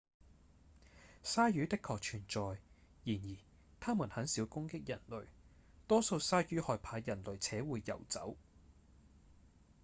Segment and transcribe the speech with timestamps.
[1.23, 2.41] 鯊魚的確存在
[3.03, 3.29] 然而
[3.79, 5.27] 牠們很少攻擊人類
[5.87, 8.35] 多數鯊魚害怕人類且會游走